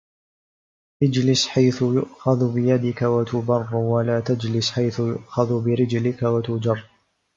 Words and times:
اجلس 1.03 1.47
حيث 1.47 1.81
يُؤْخَذُ 1.81 2.53
بيدك 2.53 3.01
وَتُبَرُّ 3.01 3.75
ولا 3.75 4.19
تجلس 4.19 4.71
حيث 4.71 4.99
يؤخذ 4.99 5.65
برجلك 5.65 6.23
وتُجَرُّ 6.23 6.85